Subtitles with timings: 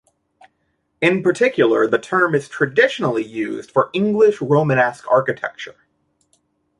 [0.99, 5.75] In particular the term is traditionally used for English Romanesque architecture.